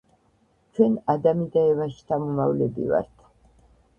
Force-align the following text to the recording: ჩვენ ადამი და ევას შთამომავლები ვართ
ჩვენ 0.77 0.93
ადამი 1.13 1.45
და 1.57 1.65
ევას 1.73 1.93
შთამომავლები 1.99 2.87
ვართ 2.95 3.13